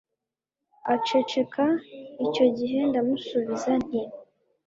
Aceceka 0.93 1.65
icyo 2.25 2.45
gihe 2.57 2.77
ndamusubiza 2.89 3.71
nti 3.83 4.01